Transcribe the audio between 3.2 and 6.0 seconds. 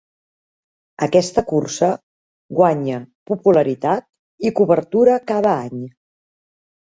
popularitat i cobertura cada any.